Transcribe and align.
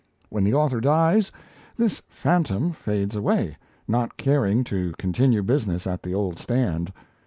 When 0.29 0.43
the 0.43 0.55
author 0.55 0.81
dies, 0.81 1.31
this 1.77 2.01
phantom 2.09 2.71
fades 2.71 3.15
away, 3.15 3.55
not 3.87 4.17
caring 4.17 4.63
to 4.63 4.93
continue 4.97 5.43
business 5.43 5.85
at 5.85 6.01
the 6.01 6.15
old 6.15 6.39
stand. 6.39 6.91